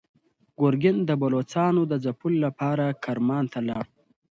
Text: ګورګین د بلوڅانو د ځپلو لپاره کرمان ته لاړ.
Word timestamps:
ګورګین 0.59 0.97
د 1.05 1.11
بلوڅانو 1.21 1.81
د 1.91 1.93
ځپلو 2.05 2.37
لپاره 2.45 2.85
کرمان 3.03 3.45
ته 3.53 3.59
لاړ. 3.69 3.85